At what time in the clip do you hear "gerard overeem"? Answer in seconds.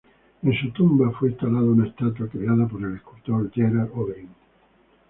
3.51-4.29